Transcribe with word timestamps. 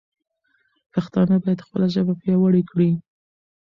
پښتانه 0.93 1.35
باید 1.43 1.63
خپله 1.65 1.87
ژبه 1.93 2.13
پیاوړې 2.21 2.63
کړي. 2.71 2.91